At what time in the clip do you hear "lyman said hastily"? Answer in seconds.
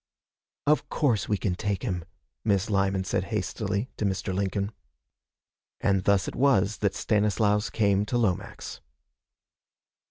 2.71-3.91